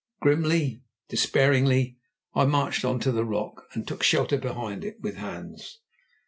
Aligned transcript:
Grimly, 0.19 0.81
despairingly, 1.09 1.99
I 2.33 2.45
marched 2.45 2.83
on 2.83 2.99
to 3.01 3.11
the 3.11 3.23
rock, 3.23 3.67
and 3.73 3.87
took 3.87 4.01
shelter 4.01 4.39
behind 4.39 4.83
it 4.83 4.99
with 4.99 5.17
Hans. 5.17 5.77